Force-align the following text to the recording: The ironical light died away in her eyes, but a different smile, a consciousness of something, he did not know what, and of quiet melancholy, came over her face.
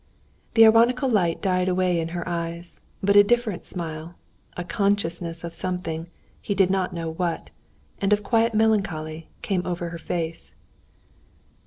The 0.55 0.65
ironical 0.65 1.07
light 1.07 1.43
died 1.43 1.69
away 1.69 1.99
in 1.99 2.07
her 2.07 2.27
eyes, 2.27 2.81
but 3.03 3.15
a 3.15 3.23
different 3.23 3.67
smile, 3.67 4.15
a 4.57 4.63
consciousness 4.63 5.43
of 5.43 5.53
something, 5.53 6.07
he 6.41 6.55
did 6.55 6.71
not 6.71 6.91
know 6.91 7.11
what, 7.11 7.51
and 7.99 8.11
of 8.11 8.23
quiet 8.23 8.55
melancholy, 8.55 9.27
came 9.43 9.63
over 9.63 9.89
her 9.89 9.99
face. 9.99 10.55